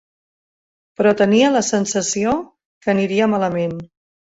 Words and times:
Però 1.01 1.11
tenia 1.19 1.51
la 1.57 1.61
sensació 1.69 2.35
que 2.83 2.95
aniria 2.97 3.31
malament. 3.37 3.81